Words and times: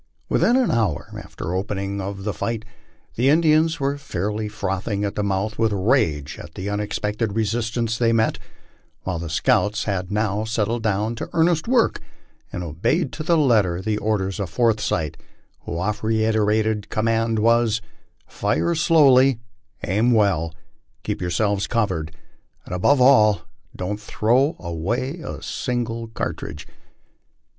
Within 0.29 0.55
an 0.55 0.71
hour 0.71 1.11
after 1.23 1.43
the 1.43 1.51
opening 1.51 2.01
of 2.01 2.23
the 2.23 2.33
fight, 2.33 2.65
the 3.13 3.29
Indians 3.29 3.79
were 3.79 3.99
fairly 3.99 4.47
frothing 4.49 5.03
at 5.05 5.13
the 5.13 5.21
mouth 5.23 5.59
with 5.59 5.71
rage 5.71 6.39
at 6.39 6.55
the 6.55 6.71
unexpected 6.71 7.33
resistance 7.33 7.99
they 7.99 8.11
met, 8.11 8.39
while 9.03 9.19
the 9.19 9.29
scouts 9.29 9.83
had 9.83 10.11
now 10.11 10.43
settled 10.43 10.81
down 10.81 11.13
to 11.13 11.29
earnest 11.33 11.67
work, 11.67 11.99
and 12.51 12.63
obeyed 12.63 13.13
to 13.13 13.21
the 13.21 13.37
letter 13.37 13.79
the 13.79 13.99
orders 13.99 14.39
of 14.39 14.49
Forsyth, 14.49 15.17
whose 15.59 15.77
oft 15.77 16.01
reiterated 16.01 16.89
command 16.89 17.37
was," 17.37 17.79
Fire 18.25 18.73
slowly, 18.73 19.37
aim 19.83 20.13
well, 20.13 20.51
keep 21.03 21.21
yourselves 21.21 21.67
covered, 21.67 22.11
and, 22.65 22.73
above 22.73 22.99
all, 22.99 23.43
don't 23.75 23.99
throw 24.01 24.55
away 24.57 25.19
a 25.23 25.43
single 25.43 26.07
cartridge." 26.07 26.67